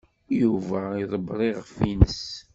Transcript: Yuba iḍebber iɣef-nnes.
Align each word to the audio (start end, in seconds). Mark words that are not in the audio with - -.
Yuba 0.41 0.79
iḍebber 1.01 1.39
iɣef-nnes. 1.49 2.21